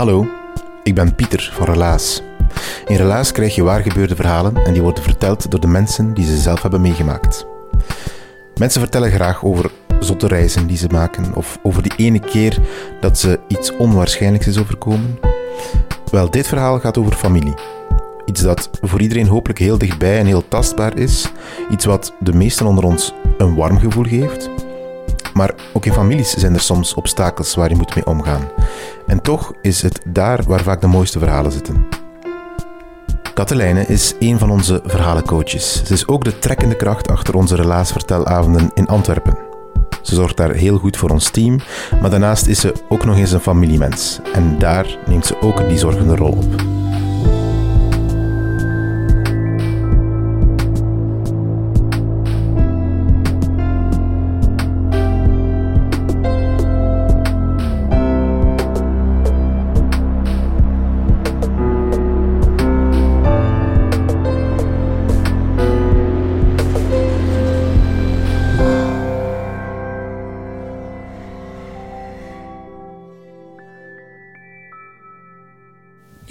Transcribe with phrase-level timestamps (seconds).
[0.00, 0.26] Hallo,
[0.82, 2.22] ik ben Pieter van Relaas.
[2.86, 6.36] In Relaas krijg je waargebeurde verhalen en die worden verteld door de mensen die ze
[6.36, 7.46] zelf hebben meegemaakt.
[8.56, 12.58] Mensen vertellen graag over zotte reizen die ze maken of over die ene keer
[13.00, 15.18] dat ze iets onwaarschijnlijks is overkomen.
[16.10, 17.54] Wel, dit verhaal gaat over familie.
[18.24, 21.30] Iets dat voor iedereen hopelijk heel dichtbij en heel tastbaar is.
[21.70, 24.50] Iets wat de meesten onder ons een warm gevoel geeft.
[25.40, 28.48] Maar ook in families zijn er soms obstakels waar je moet mee omgaan.
[29.06, 31.86] En toch is het daar waar vaak de mooiste verhalen zitten.
[33.34, 35.82] Katelijne is een van onze verhalencoaches.
[35.84, 39.38] Ze is ook de trekkende kracht achter onze relaasvertelavonden in Antwerpen.
[40.02, 41.60] Ze zorgt daar heel goed voor ons team,
[42.00, 44.20] maar daarnaast is ze ook nog eens een familiemens.
[44.32, 46.79] En daar neemt ze ook die zorgende rol op.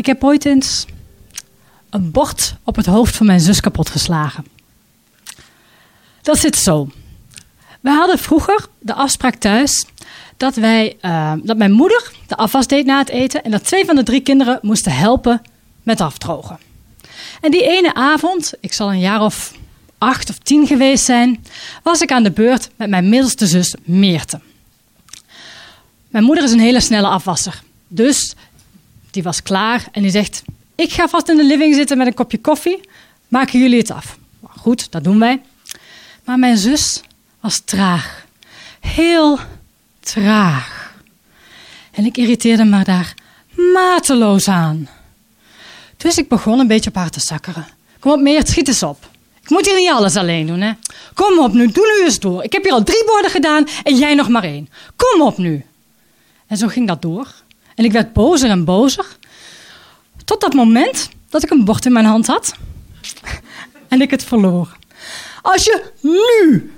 [0.10, 0.86] heb ooit eens
[1.90, 4.46] een bord op het hoofd van mijn zus kapot geslagen.
[6.22, 6.90] Dat zit zo.
[7.80, 9.86] We hadden vroeger de afspraak thuis
[10.38, 13.86] dat, wij, eh, dat mijn moeder de afwas deed na het eten en dat twee
[13.86, 15.42] van de drie kinderen moesten helpen
[15.84, 16.60] met afdrogen.
[17.42, 19.54] En die ene avond, ik zal een jaar of
[19.98, 21.46] acht of tien geweest zijn,
[21.84, 24.40] was ik aan de beurt met mijn middelste zus Meerte.
[26.10, 27.62] Mijn moeder is een hele snelle afwasser.
[27.88, 28.36] Dus
[29.12, 30.44] die was klaar en die zegt:
[30.76, 32.80] Ik ga vast in de living zitten met een kopje koffie.
[33.28, 34.18] Maken jullie het af?
[34.44, 35.42] Goed, dat doen wij.
[36.24, 37.02] Maar mijn zus
[37.40, 38.26] was traag.
[38.80, 39.40] Heel
[40.00, 40.94] traag.
[41.92, 43.14] En ik irriteerde me daar
[43.74, 44.90] mateloos aan.
[45.98, 47.68] Dus ik begon een beetje op haar te zakkeren.
[48.00, 49.10] Kom op, Meert, schiet eens op.
[49.42, 50.72] Ik moet hier niet alles alleen doen, hè?
[51.14, 52.44] Kom op nu, doe nu eens door.
[52.44, 54.70] Ik heb hier al drie borden gedaan en jij nog maar één.
[54.96, 55.66] Kom op nu.
[56.48, 57.28] En zo ging dat door.
[57.80, 59.06] En ik werd bozer en bozer.
[60.26, 62.54] Tot dat moment dat ik een bord in mijn hand had.
[63.88, 64.78] En ik het verloor.
[65.42, 66.74] Als je nu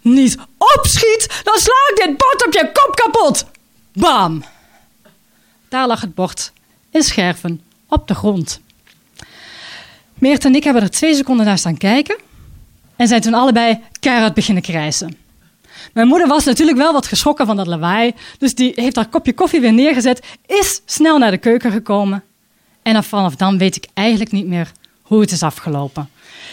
[0.00, 3.44] niet opschiet, dan sla ik dit bord op je kop kapot.
[3.92, 4.44] Bam!
[5.68, 6.52] Daar lag het bord
[6.90, 8.60] in scherven op de grond.
[10.14, 12.16] Meert en ik hebben er twee seconden naar staan kijken.
[12.96, 15.18] En zijn toen allebei keihard beginnen krijsen.
[15.92, 18.12] Mijn moeder was natuurlijk wel wat geschrokken van dat lawaai.
[18.38, 20.26] Dus die heeft haar kopje koffie weer neergezet.
[20.46, 22.24] Is snel naar de keuken gekomen.
[22.82, 26.08] En vanaf dan weet ik eigenlijk niet meer hoe het is afgelopen.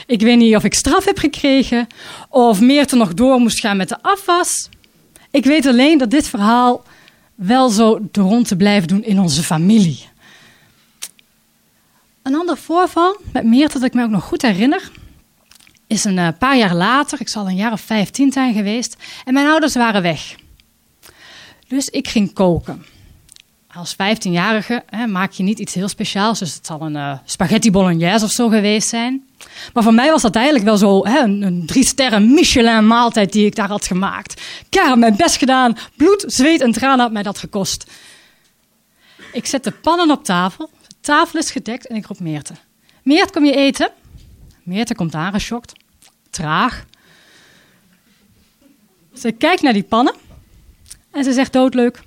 [0.05, 1.87] Ik weet niet of ik straf heb gekregen.
[2.29, 4.69] Of Meerte nog door moest gaan met de afwas.
[5.31, 6.83] Ik weet alleen dat dit verhaal
[7.35, 10.05] wel zo de rond te blijven doen in onze familie.
[12.23, 14.91] Een ander voorval met Meerte dat ik me ook nog goed herinner
[15.87, 18.95] is een eh, paar jaar later, ik zal een jaar of vijftien zijn geweest,
[19.25, 20.35] en mijn ouders waren weg.
[21.67, 22.85] Dus ik ging koken.
[23.73, 28.25] Als 15-jarige maak je niet iets heel speciaals, dus het zal een uh, spaghetti bolognese
[28.25, 29.23] of zo geweest zijn.
[29.73, 33.31] Maar voor mij was dat eigenlijk wel zo hè, een, een drie sterren Michelin maaltijd
[33.31, 34.41] die ik daar had gemaakt.
[34.69, 37.91] Ik heb mijn best gedaan, bloed, zweet en tranen had mij dat gekost.
[39.31, 42.53] Ik zet de pannen op tafel, de tafel is gedekt en ik roep Meerte.
[43.03, 43.89] Meert, kom je eten?
[44.63, 45.73] Meerte komt aangeschokt
[46.29, 46.85] traag.
[49.13, 50.15] Ze kijkt naar die pannen
[51.11, 52.03] en ze zegt doodleuk: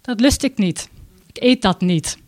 [0.00, 0.88] Dat lust ik niet.
[1.26, 2.18] Ik eet dat niet.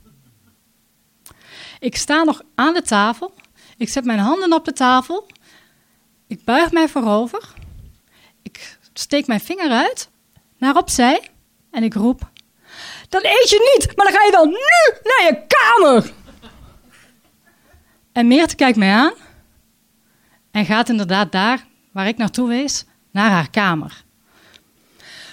[1.81, 3.35] Ik sta nog aan de tafel.
[3.77, 5.27] Ik zet mijn handen op de tafel.
[6.27, 7.55] Ik buig mij voorover.
[8.43, 10.09] Ik steek mijn vinger uit
[10.59, 11.31] naar opzij
[11.71, 12.31] en ik roep:
[13.09, 16.12] Dat eet je niet, maar dan ga je wel nu naar je kamer.
[18.12, 19.12] En Meerte kijkt mij aan
[20.52, 24.04] en gaat inderdaad daar, waar ik naartoe wees, naar haar kamer.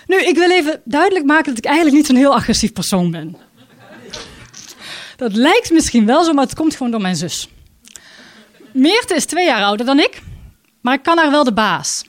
[0.07, 3.37] Nu, ik wil even duidelijk maken dat ik eigenlijk niet zo'n heel agressief persoon ben.
[5.15, 7.49] Dat lijkt misschien wel zo, maar het komt gewoon door mijn zus.
[8.73, 10.21] Meerte is twee jaar ouder dan ik,
[10.81, 12.05] maar ik kan haar wel de baas.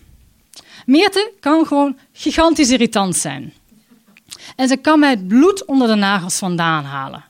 [0.86, 3.52] Meerte kan gewoon gigantisch irritant zijn.
[4.56, 7.24] En ze kan mij het bloed onder de nagels vandaan halen.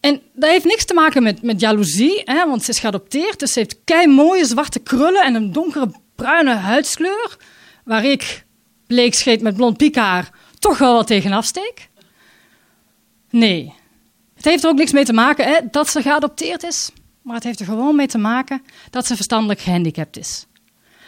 [0.00, 3.38] En dat heeft niks te maken met, met jaloezie, hè, want ze is geadopteerd.
[3.38, 7.36] Dus ze heeft kei mooie zwarte krullen en een donkere bruine huidskleur.
[7.84, 8.44] Waar ik,
[8.86, 11.88] bleekscheet met blond piekhaar, toch wel wat tegen afsteek.
[13.30, 13.74] Nee,
[14.34, 16.90] het heeft er ook niks mee te maken hè, dat ze geadopteerd is.
[17.22, 20.46] Maar het heeft er gewoon mee te maken dat ze verstandelijk gehandicapt is.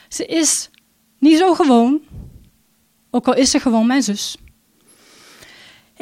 [0.09, 0.71] Ze is
[1.19, 2.01] niet zo gewoon,
[3.11, 4.37] ook al is ze gewoon mijn zus.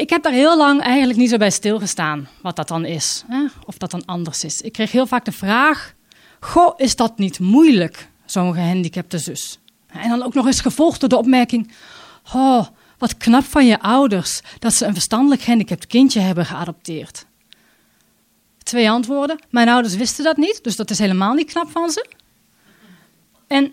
[0.01, 3.45] Ik heb daar heel lang eigenlijk niet zo bij stilgestaan wat dat dan is, hè?
[3.67, 4.61] of dat dan anders is.
[4.61, 5.95] Ik kreeg heel vaak de vraag:
[6.41, 9.59] Goh, is dat niet moeilijk, zo'n gehandicapte zus?
[9.87, 11.73] En dan ook nog eens gevolgd door de opmerking:
[12.35, 12.67] Oh,
[12.99, 17.27] wat knap van je ouders dat ze een verstandelijk gehandicapt kindje hebben geadopteerd.
[18.63, 19.39] Twee antwoorden.
[19.51, 22.07] Mijn ouders wisten dat niet, dus dat is helemaal niet knap van ze.
[23.47, 23.73] En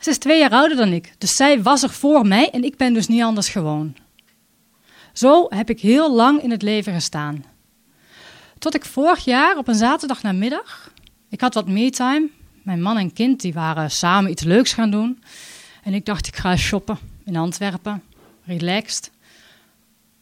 [0.00, 2.76] ze is twee jaar ouder dan ik, dus zij was er voor mij en ik
[2.76, 4.03] ben dus niet anders gewoon.
[5.14, 7.44] Zo heb ik heel lang in het leven gestaan.
[8.58, 10.92] Tot ik vorig jaar op een zaterdag namiddag,
[11.28, 12.28] ik had wat me-time,
[12.62, 15.22] mijn man en kind die waren samen iets leuks gaan doen.
[15.82, 18.02] En ik dacht, ik ga shoppen in Antwerpen,
[18.44, 19.10] relaxed.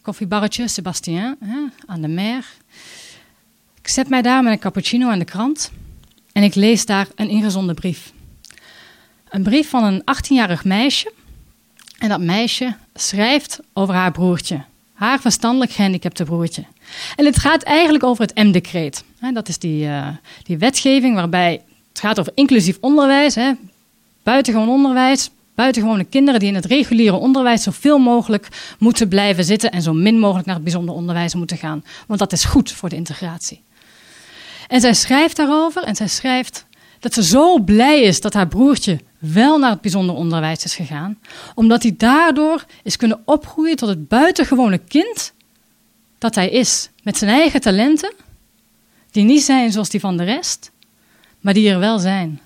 [0.03, 2.47] Koffiebarretje, Sebastien, hè, aan de mer.
[3.79, 5.71] Ik zet mij daar met een cappuccino aan de krant
[6.33, 8.12] en ik lees daar een ingezonden brief.
[9.29, 11.12] Een brief van een 18-jarig meisje.
[11.99, 16.65] En dat meisje schrijft over haar broertje, haar verstandelijk gehandicapte broertje.
[17.17, 19.05] En het gaat eigenlijk over het M-decreet.
[19.33, 20.09] Dat is die, uh,
[20.43, 23.53] die wetgeving waarbij het gaat over inclusief onderwijs, hè,
[24.23, 28.49] buitengewoon onderwijs, buitengewone kinderen die in het reguliere onderwijs zoveel mogelijk
[28.79, 31.85] moeten blijven zitten en zo min mogelijk naar het bijzonder onderwijs moeten gaan.
[32.06, 33.61] Want dat is goed voor de integratie.
[34.69, 36.67] En zij schrijft daarover en zij schrijft
[37.00, 41.19] dat ze zo blij is dat haar broertje wel naar het bijzonder onderwijs is gegaan,
[41.54, 45.32] omdat hij daardoor is kunnen opgroeien tot het buitengewone kind
[46.19, 48.12] dat hij is, met zijn eigen talenten,
[49.10, 50.70] die niet zijn zoals die van de rest,
[51.40, 52.40] maar die er wel zijn.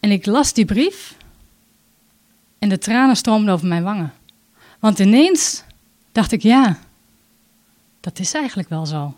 [0.00, 1.16] En ik las die brief
[2.58, 4.12] en de tranen stroomden over mijn wangen.
[4.78, 5.62] Want ineens
[6.12, 6.78] dacht ik, ja,
[8.00, 9.14] dat is eigenlijk wel zo.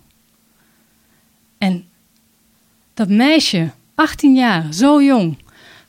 [1.59, 1.89] En
[2.95, 5.39] dat meisje, 18 jaar, zo jong,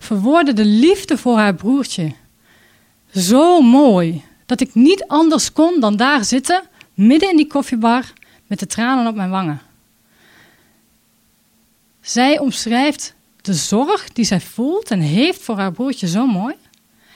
[0.04, 2.12] verwoordde de liefde voor haar broertje
[3.16, 6.64] zo mooi dat ik niet anders kon dan daar zitten,
[6.94, 8.14] midden in die koffiebar,
[8.48, 9.62] met de tranen op mijn wangen.
[12.02, 16.56] Zij omschrijft de zorg die zij voelt en heeft voor haar broertje zo mooi.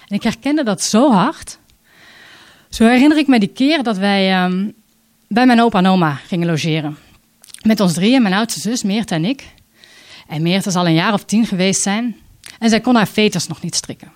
[0.07, 1.57] En ik herkende dat zo hard.
[2.69, 4.74] Zo herinner ik me die keer dat wij um,
[5.28, 6.98] bij mijn opa en oma gingen logeren.
[7.62, 9.44] Met ons drieën, mijn oudste zus, Meert en ik.
[10.28, 12.16] En Meert zal een jaar of tien geweest zijn.
[12.59, 14.12] En zij kon haar veters nog niet strikken.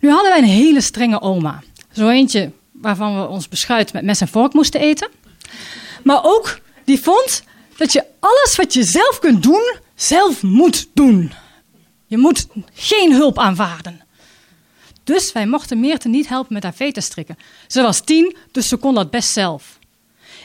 [0.00, 1.62] Nu hadden wij een hele strenge oma.
[1.92, 5.08] Zo eentje waarvan we ons beschuit met mes en vork moesten eten.
[6.02, 7.42] Maar ook die vond
[7.76, 11.32] dat je alles wat je zelf kunt doen, zelf moet doen.
[12.06, 14.02] Je moet geen hulp aanvaarden.
[15.04, 17.38] Dus wij mochten Meerte niet helpen met haar veters strikken.
[17.66, 19.78] Ze was tien, dus ze kon dat best zelf.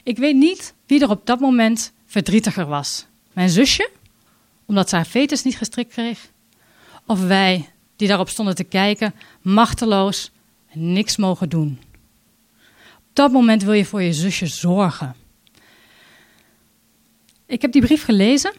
[0.04, 3.06] Ik weet niet wie er op dat moment verdrietiger was.
[3.34, 3.89] Mijn zusje,
[4.65, 6.30] omdat ze haar veters niet gestrikt kreeg,
[7.10, 10.32] of wij, die daarop stonden te kijken, machteloos
[10.68, 11.80] en niks mogen doen.
[12.98, 15.16] Op dat moment wil je voor je zusje zorgen.
[17.46, 18.54] Ik heb die brief gelezen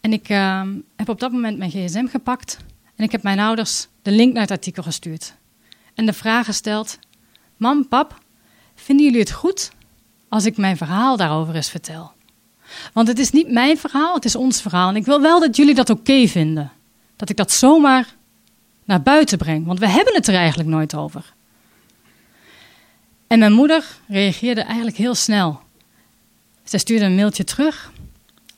[0.00, 0.62] en ik uh,
[0.96, 2.58] heb op dat moment mijn gsm gepakt
[2.94, 5.34] en ik heb mijn ouders de link naar het artikel gestuurd.
[5.94, 6.98] En de vraag gesteld:
[7.56, 8.18] Mam, pap,
[8.74, 9.70] vinden jullie het goed
[10.28, 12.12] als ik mijn verhaal daarover eens vertel?
[12.92, 14.88] Want het is niet mijn verhaal, het is ons verhaal.
[14.88, 16.72] En ik wil wel dat jullie dat oké vinden.
[17.16, 18.14] Dat ik dat zomaar
[18.84, 19.66] naar buiten breng.
[19.66, 21.34] Want we hebben het er eigenlijk nooit over.
[23.26, 25.60] En mijn moeder reageerde eigenlijk heel snel.
[26.64, 27.92] Zij stuurde een mailtje terug.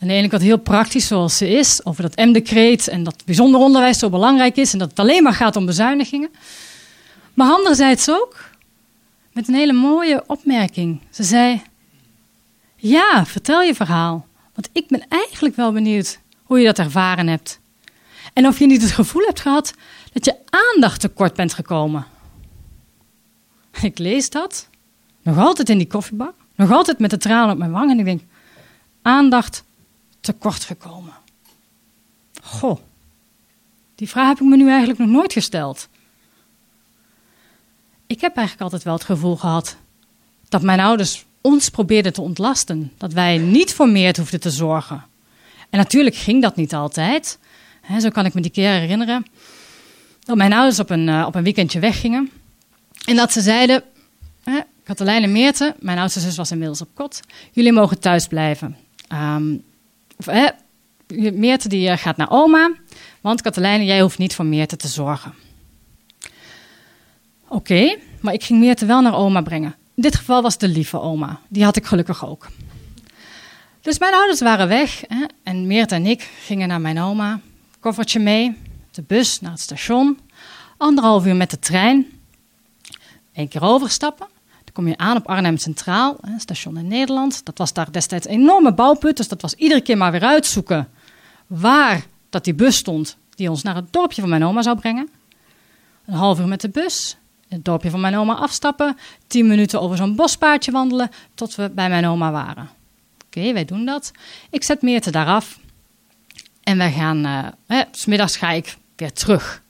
[0.00, 3.98] Aan de kant heel praktisch zoals ze is, over dat M-decreet en dat bijzonder onderwijs
[3.98, 6.30] zo belangrijk is en dat het alleen maar gaat om bezuinigingen.
[7.34, 8.50] Maar anderzijds ook
[9.32, 11.00] met een hele mooie opmerking.
[11.10, 11.62] Ze zei:
[12.76, 17.60] Ja, vertel je verhaal, want ik ben eigenlijk wel benieuwd hoe je dat ervaren hebt.
[18.38, 19.74] En of je niet het gevoel hebt gehad
[20.12, 22.06] dat je aandacht tekort bent gekomen.
[23.80, 24.68] Ik lees dat,
[25.22, 28.04] nog altijd in die koffiebak, nog altijd met de tranen op mijn wang en ik
[28.04, 28.22] denk:
[29.02, 29.64] aandacht
[30.20, 31.12] tekort gekomen.
[32.42, 32.78] Goh,
[33.94, 35.88] die vraag heb ik me nu eigenlijk nog nooit gesteld.
[38.06, 39.76] ik heb eigenlijk altijd wel het gevoel gehad
[40.48, 42.92] dat mijn ouders ons probeerden te ontlasten.
[42.96, 45.04] Dat wij niet voor meer hoefden te zorgen.
[45.70, 47.38] En natuurlijk ging dat niet altijd.
[48.00, 49.24] Zo kan ik me die keer herinneren
[50.28, 52.30] dat mijn ouders op een, uh, op een weekendje weggingen.
[53.04, 53.82] En dat ze zeiden,
[54.44, 57.20] hè, Katelijn en Meerte, mijn oudste zus was inmiddels op kot,
[57.52, 58.76] jullie mogen thuis blijven.
[59.12, 59.62] Um,
[60.24, 60.48] hè,
[61.32, 62.72] Meerte die eh, gaat naar oma,
[63.20, 65.34] want Katelijn, jij hoeft niet voor Meerte te zorgen.
[67.48, 69.74] Oké, maar ik ging Meerte wel naar oma brengen.
[69.94, 71.40] In dit geval was de lieve oma.
[71.48, 72.46] Die had ik gelukkig ook.
[73.80, 77.40] Dus mijn ouders waren weg hè, en Meerte en ik gingen naar mijn oma.
[77.80, 78.56] Koffertje mee,
[78.90, 80.18] de bus naar het station.
[80.76, 82.06] Anderhalf uur met de trein.
[83.32, 84.26] Eén keer overstappen.
[84.64, 87.44] Dan kom je aan op Arnhem Centraal, hè, station in Nederland.
[87.44, 90.88] Dat was daar destijds een enorme bouwput, dus dat was iedere keer maar weer uitzoeken
[91.46, 95.08] waar dat die bus stond die ons naar het dorpje van mijn oma zou brengen.
[96.06, 97.16] Een half uur met de bus,
[97.48, 101.88] het dorpje van mijn oma afstappen, tien minuten over zo'n bospaadje wandelen tot we bij
[101.88, 102.70] mijn oma waren.
[103.26, 104.10] Oké, wij doen dat.
[104.50, 105.58] Ik zet Meerte daar af
[106.68, 107.26] en wij gaan,
[107.68, 109.62] uh, smiddags ga ik weer terug.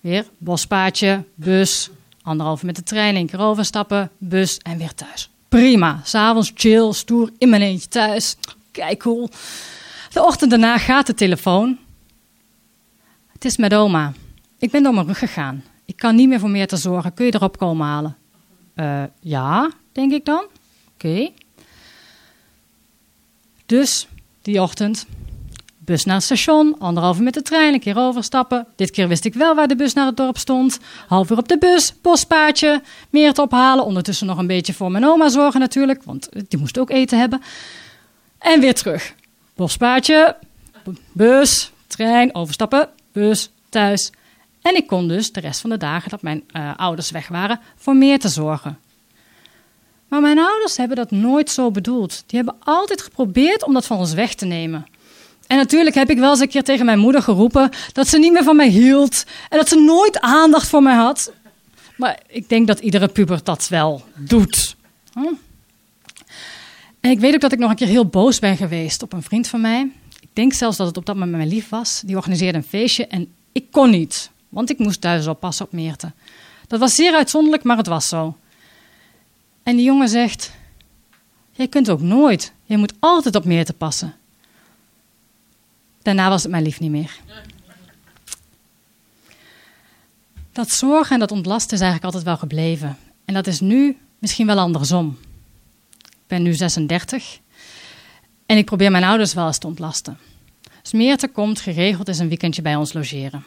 [0.00, 1.90] Weer bospaadje, bus,
[2.22, 5.30] anderhalf met de trein, één keer overstappen, bus en weer thuis.
[5.48, 8.36] Prima, s'avonds chill, stoer, in mijn eentje thuis.
[8.70, 9.30] Kijk, cool.
[10.12, 11.78] De ochtend daarna gaat de telefoon.
[13.32, 14.12] Het is met oma.
[14.58, 15.64] Ik ben door mijn rug gegaan.
[15.84, 17.14] Ik kan niet meer voor meer te zorgen.
[17.14, 18.16] Kun je erop komen halen?
[18.76, 20.44] Uh, ja, denk ik dan.
[20.94, 21.30] Oké.
[23.66, 24.06] Dus
[24.42, 25.06] die ochtend,
[25.84, 28.66] bus naar het station, anderhalve met de trein, een keer overstappen.
[28.76, 30.78] Dit keer wist ik wel waar de bus naar het dorp stond.
[31.06, 33.84] Half uur op de bus, bospaadje, meer te ophalen.
[33.84, 37.42] Ondertussen nog een beetje voor mijn oma zorgen natuurlijk, want die moest ook eten hebben.
[38.38, 39.14] En weer terug.
[39.54, 40.36] Bospaadje,
[41.12, 44.10] bus, trein, overstappen, bus, thuis.
[44.62, 47.60] En ik kon dus de rest van de dagen dat mijn uh, ouders weg waren
[47.76, 48.78] voor meer te zorgen.
[50.08, 52.24] Maar mijn ouders hebben dat nooit zo bedoeld.
[52.26, 54.86] Die hebben altijd geprobeerd om dat van ons weg te nemen.
[55.46, 58.32] En natuurlijk heb ik wel eens een keer tegen mijn moeder geroepen dat ze niet
[58.32, 61.32] meer van mij hield en dat ze nooit aandacht voor mij had.
[61.96, 64.76] Maar ik denk dat iedere puber dat wel doet.
[65.12, 65.34] Hm?
[67.00, 69.22] En ik weet ook dat ik nog een keer heel boos ben geweest op een
[69.22, 69.90] vriend van mij.
[70.20, 72.02] Ik denk zelfs dat het op dat moment mijn lief was.
[72.04, 76.12] Die organiseerde een feestje en ik kon niet, want ik moest thuis oppassen op Meerte.
[76.66, 78.36] Dat was zeer uitzonderlijk, maar het was zo.
[79.62, 80.52] En die jongen zegt:
[81.52, 82.52] Jij kunt ook nooit.
[82.64, 84.14] Je moet altijd op Meerte passen.
[86.04, 87.10] Daarna was het mijn lief niet meer.
[90.52, 92.96] Dat zorgen en dat ontlasten is eigenlijk altijd wel gebleven.
[93.24, 95.18] En dat is nu misschien wel andersom.
[96.02, 97.38] Ik ben nu 36
[98.46, 100.18] en ik probeer mijn ouders wel eens te ontlasten.
[100.82, 103.44] Smeerte komt geregeld eens een weekendje bij ons logeren.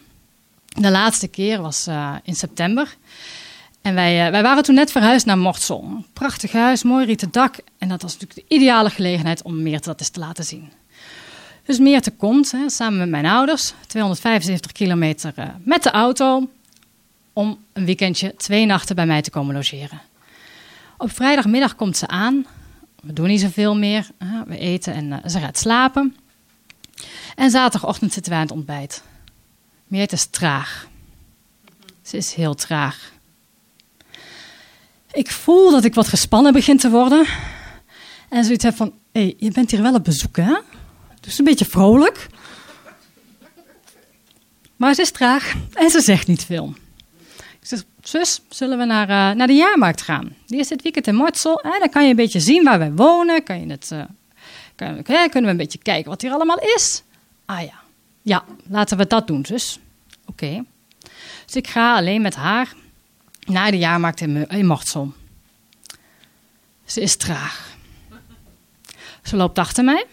[0.66, 2.96] De laatste keer was uh, in september.
[3.82, 6.06] En wij, uh, wij waren toen net verhuisd naar Mortsel.
[6.14, 7.56] Prachtig huis, mooi rieten dak.
[7.78, 10.72] En dat was natuurlijk de ideale gelegenheid om Meerte dat eens te laten zien.
[11.67, 16.50] Dus Meerte komt hè, samen met mijn ouders, 275 kilometer uh, met de auto,
[17.33, 20.01] om een weekendje twee nachten bij mij te komen logeren.
[20.97, 22.45] Op vrijdagmiddag komt ze aan.
[23.01, 24.07] We doen niet zoveel meer.
[24.45, 26.15] we eten en ze gaat slapen.
[27.36, 29.03] En zaterdagochtend zitten wij aan het ontbijt.
[29.88, 30.88] Meert is traag.
[32.01, 33.12] Ze is heel traag.
[35.12, 37.25] Ik voel dat ik wat gespannen begin te worden.
[38.29, 40.57] En zoiets heb van, hé, hey, je bent hier wel op bezoek, hè?
[41.27, 42.27] Dus een beetje vrolijk.
[44.75, 46.75] Maar ze is traag en ze zegt niet veel.
[47.38, 50.36] Ik zeg, zus, zullen we naar, uh, naar de jaarmarkt gaan?
[50.46, 51.62] Die is dit weekend in Mortsel.
[51.62, 53.43] En dan kan je een beetje zien waar wij wonen.
[53.43, 53.91] Kan je het,
[54.75, 57.03] kan, kunnen we een beetje kijken wat hier allemaal is.
[57.46, 57.79] Ah ja,
[58.22, 59.79] ja, laten we dat doen, zus.
[60.25, 60.63] Oké.
[61.46, 62.74] Dus ik ga alleen met haar
[63.46, 65.13] naar de jaarmarkt in, in Mortsel.
[66.86, 67.75] Ze is traag.
[69.24, 70.05] Ze loopt achter mij.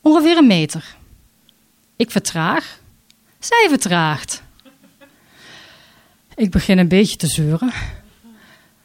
[0.00, 0.96] Ongeveer een meter.
[1.96, 2.80] Ik vertraag.
[3.38, 4.42] Zij vertraagt.
[6.34, 7.72] Ik begin een beetje te zeuren.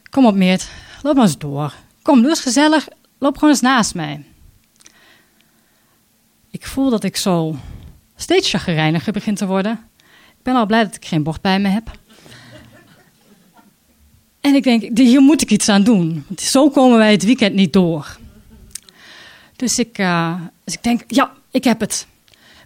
[0.09, 0.69] Kom op, Meert.
[1.01, 1.73] Loop maar eens door.
[2.01, 2.87] Kom, doe eens gezellig.
[3.17, 4.25] Loop gewoon eens naast mij.
[6.51, 7.55] Ik voel dat ik zo
[8.15, 9.71] steeds chagrijniger begin te worden.
[10.27, 11.91] Ik ben al blij dat ik geen bord bij me heb.
[14.41, 16.25] En ik denk, hier moet ik iets aan doen.
[16.35, 18.17] Zo komen wij het weekend niet door.
[19.55, 22.07] Dus ik, uh, dus ik denk, ja, ik heb het.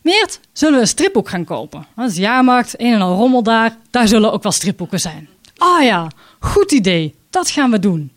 [0.01, 1.85] Meert, zullen we een stripboek gaan kopen?
[1.95, 3.77] Dat is jaarmarkt, een en al rommel daar.
[3.89, 5.29] Daar zullen ook wel stripboeken zijn.
[5.57, 6.07] Ah ja,
[6.39, 7.15] goed idee.
[7.29, 8.11] Dat gaan we doen.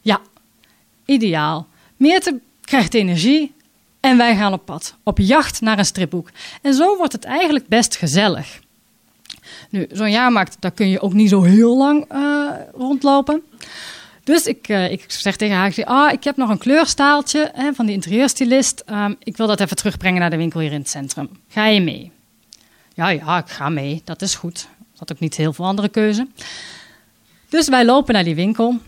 [0.00, 0.20] Ja,
[1.04, 1.66] ideaal.
[1.96, 3.54] Meert krijgt energie
[4.00, 6.30] en wij gaan op pad, op jacht naar een stripboek.
[6.62, 8.60] En zo wordt het eigenlijk best gezellig.
[9.70, 13.42] Nu, zo'n jaarmarkt, daar kun je ook niet zo heel lang uh, rondlopen.
[14.28, 17.74] Dus ik, uh, ik zeg tegen haar, ik, ah, ik heb nog een kleurstaaltje hè,
[17.74, 18.82] van die interieurstylist.
[18.90, 21.28] Um, ik wil dat even terugbrengen naar de winkel hier in het centrum.
[21.48, 22.12] Ga je mee?
[22.94, 24.02] Ja, ja, ik ga mee.
[24.04, 24.68] Dat is goed.
[24.92, 26.26] Ik had ook niet heel veel andere keuze.
[27.48, 28.78] Dus wij lopen naar die winkel.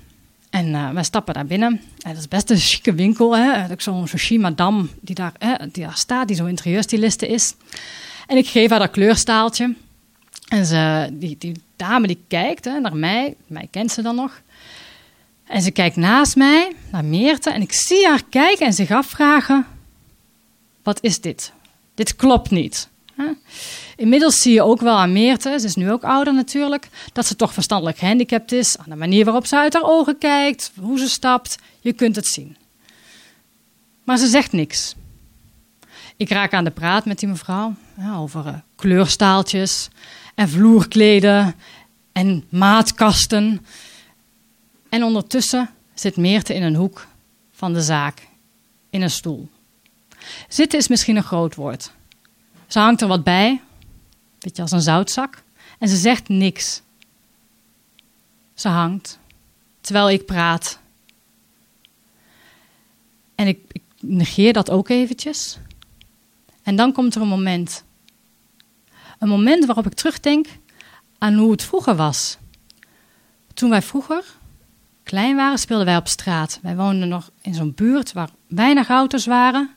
[0.51, 1.81] En uh, wij stappen daar binnen.
[1.99, 3.37] En dat is best een chique winkel.
[3.37, 3.75] Hè?
[3.77, 7.55] Zo'n zo madame die daar, hè, die daar staat, die zo'n interieurstyliste is.
[8.27, 9.75] En ik geef haar dat kleurstaaltje.
[10.49, 13.35] En ze, die, die dame die kijkt hè, naar mij.
[13.47, 14.41] Mij kent ze dan nog.
[15.51, 17.51] En ze kijkt naast mij, naar Meerte.
[17.51, 19.67] En ik zie haar kijken en zich afvragen...
[20.83, 21.53] Wat is dit?
[21.95, 22.89] Dit klopt niet.
[23.97, 27.37] Inmiddels zie je ook wel aan Meerte, ze is nu ook ouder natuurlijk, dat ze
[27.37, 28.79] toch verstandelijk gehandicapt is.
[28.79, 32.27] Aan de manier waarop ze uit haar ogen kijkt, hoe ze stapt, je kunt het
[32.27, 32.57] zien.
[34.05, 34.95] Maar ze zegt niks.
[36.17, 37.75] Ik raak aan de praat met die mevrouw
[38.17, 39.89] over uh, kleurstaaltjes
[40.35, 41.55] en vloerkleden
[42.13, 43.67] en maatkasten.
[44.91, 47.07] En ondertussen zit Meerte in een hoek
[47.51, 48.29] van de zaak,
[48.91, 49.49] in een stoel.
[50.49, 51.93] Zitten is misschien een groot woord.
[52.67, 53.61] Ze hangt er wat bij,
[54.39, 55.43] beetje als een zoutzak,
[55.79, 56.83] en ze zegt niks.
[58.55, 59.19] Ze hangt,
[59.81, 60.79] terwijl ik praat.
[63.35, 65.59] En ik negeer dat ook eventjes.
[66.63, 67.85] En dan komt er een moment.
[69.19, 70.47] Een moment waarop ik terugdenk
[71.19, 72.37] aan hoe het vroeger was.
[73.55, 74.25] Toen wij vroeger
[75.11, 76.59] klein waren, speelden wij op straat.
[76.63, 79.71] Wij woonden nog in zo'n buurt waar weinig auto's waren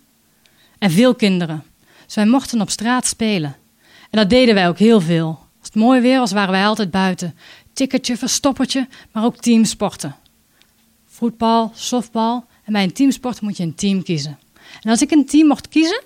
[0.79, 1.63] en veel kinderen.
[2.05, 3.55] Dus wij mochten op straat spelen.
[4.09, 5.27] En dat deden wij ook heel veel.
[5.59, 7.35] Als het mooi weer was, waren wij altijd buiten.
[7.73, 10.15] Ticketje, verstoppertje, maar ook teamsporten.
[11.05, 12.45] Voetbal, softbal.
[12.63, 14.39] En bij een teamsport moet je een team kiezen.
[14.81, 16.01] En als ik een team mocht kiezen,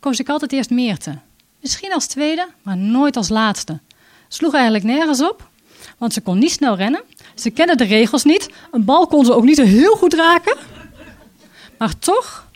[0.00, 1.18] koos ik altijd eerst Meerte.
[1.60, 3.80] Misschien als tweede, maar nooit als laatste.
[4.28, 5.48] Sloeg eigenlijk nergens op,
[5.98, 7.02] want ze kon niet snel rennen.
[7.34, 8.50] Ze kende de regels niet.
[8.70, 10.56] Een bal kon ze ook niet heel goed raken.
[11.78, 12.48] Maar toch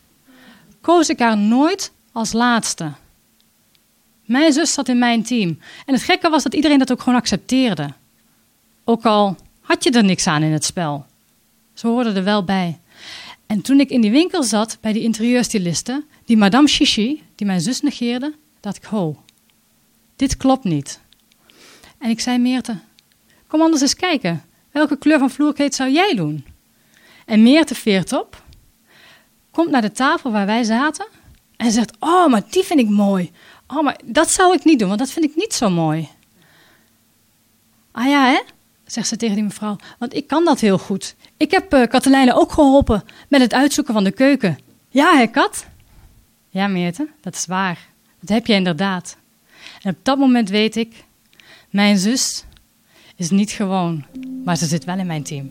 [0.80, 2.92] koos ik haar nooit als laatste.
[4.24, 5.58] Mijn zus zat in mijn team.
[5.86, 7.92] En het gekke was dat iedereen dat ook gewoon accepteerde.
[8.84, 11.06] Ook al had je er niks aan in het spel.
[11.74, 12.78] Ze hoorden er wel bij.
[13.46, 17.60] En toen ik in die winkel zat bij die interieurstyliste, die Madame Chichi, die mijn
[17.60, 19.22] zus negeerde, dacht ik: ho,
[20.16, 21.00] dit klopt niet.
[21.98, 22.78] En ik zei Meerte:
[23.46, 24.47] kom anders eens kijken.
[24.70, 26.46] Welke kleur van vloerkleed zou jij doen?
[27.26, 28.42] En Meerte veert op,
[29.50, 31.06] komt naar de tafel waar wij zaten
[31.56, 33.32] en zegt: Oh, maar die vind ik mooi.
[33.66, 36.08] Oh, maar dat zou ik niet doen, want dat vind ik niet zo mooi.
[37.92, 38.40] Ah ja, hè?
[38.90, 39.76] zegt ze tegen die mevrouw.
[39.98, 41.14] Want ik kan dat heel goed.
[41.36, 44.58] Ik heb uh, ook geholpen met het uitzoeken van de keuken.
[44.88, 45.66] Ja, hè, Kat?
[46.48, 47.78] Ja, Meerte, dat is waar.
[48.20, 49.16] Dat heb je inderdaad.
[49.82, 51.04] En op dat moment weet ik,
[51.70, 52.44] mijn zus
[53.16, 54.04] is niet gewoon,
[54.44, 55.50] maar ze zit wel in mijn team.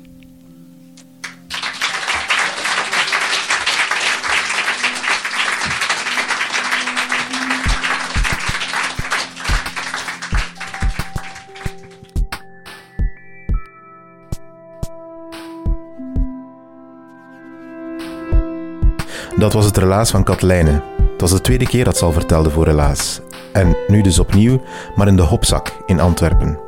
[19.37, 20.81] Dat was het relaas van Katlijne.
[21.11, 23.21] Het was de tweede keer dat ze al vertelde voor Relaas.
[23.53, 24.61] En nu dus opnieuw,
[24.95, 26.66] maar in de Hopzak in Antwerpen.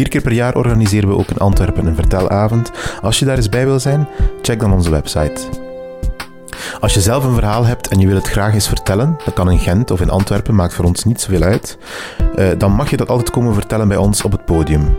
[0.00, 2.70] Vier keer per jaar organiseren we ook in Antwerpen een vertelavond.
[3.02, 4.08] Als je daar eens bij wil zijn,
[4.42, 5.40] check dan onze website.
[6.80, 9.50] Als je zelf een verhaal hebt en je wil het graag eens vertellen, dat kan
[9.50, 11.78] in Gent of in Antwerpen, maakt voor ons niet zoveel uit,
[12.36, 14.96] eh, dan mag je dat altijd komen vertellen bij ons op het podium.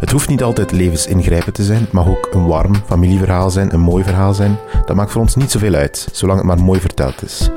[0.00, 3.80] Het hoeft niet altijd levensingrijpend te zijn, het mag ook een warm familieverhaal zijn, een
[3.80, 4.58] mooi verhaal zijn.
[4.86, 7.50] Dat maakt voor ons niet zoveel uit, zolang het maar mooi verteld is.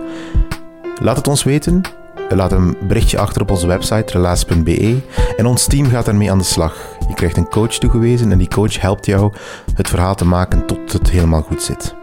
[1.02, 1.82] Laat het ons weten.
[2.30, 4.98] Laat een berichtje achter op onze website relaas.be
[5.38, 6.98] en ons team gaat ermee aan de slag.
[7.08, 9.34] Je krijgt een coach toegewezen en die coach helpt jou
[9.76, 11.96] het verhaal te maken tot het helemaal goed zit.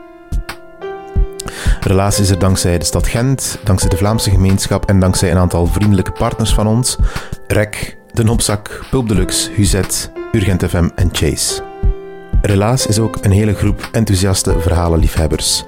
[1.80, 5.66] Relaas is er dankzij de stad Gent, dankzij de Vlaamse gemeenschap en dankzij een aantal
[5.66, 6.96] vriendelijke partners van ons:
[7.46, 11.62] REC, De Nopzak, Pulp Deluxe, Huzet, Urgent FM en Chase.
[12.42, 15.64] Relaas is ook een hele groep enthousiaste verhalenliefhebbers.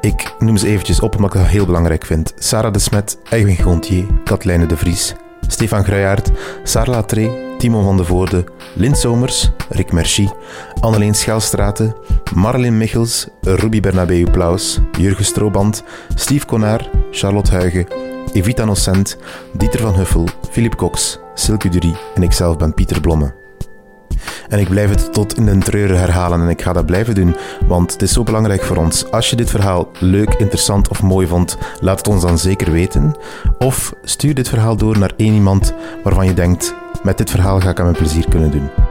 [0.00, 2.32] Ik noem ze eventjes op omdat ik dat heel belangrijk vind.
[2.36, 5.14] Sarah de Smet, Edwin Gontier, Katlijne de Vries,
[5.46, 6.30] Stefan Gruijaert,
[6.62, 10.30] Sarah Tree, Timo van de Voorde, Lint Somers, Rick Merci,
[10.80, 11.94] Anneleen Schelstraten,
[12.34, 15.82] Marlin Michels, Ruby Bernabeu Plaus, Jurgen Strooband,
[16.14, 17.86] Steve Konaar, Charlotte Huigen,
[18.32, 19.18] Evita Nocent,
[19.52, 23.39] Dieter van Huffel, Philip Cox, Silke Durie en ikzelf ben Pieter Blomme.
[24.48, 27.36] En ik blijf het tot in de treuren herhalen en ik ga dat blijven doen,
[27.66, 29.10] want het is zo belangrijk voor ons.
[29.10, 33.14] Als je dit verhaal leuk, interessant of mooi vond, laat het ons dan zeker weten.
[33.58, 37.70] Of stuur dit verhaal door naar één iemand waarvan je denkt: met dit verhaal ga
[37.70, 38.89] ik aan mijn plezier kunnen doen.